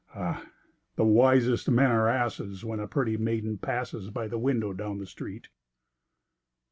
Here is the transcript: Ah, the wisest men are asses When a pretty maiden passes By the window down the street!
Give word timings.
Ah, 0.15 0.47
the 0.95 1.03
wisest 1.05 1.69
men 1.69 1.91
are 1.91 2.07
asses 2.09 2.65
When 2.65 2.79
a 2.79 2.87
pretty 2.87 3.17
maiden 3.17 3.59
passes 3.59 4.09
By 4.09 4.27
the 4.27 4.39
window 4.39 4.73
down 4.73 4.97
the 4.97 5.05
street! 5.05 5.49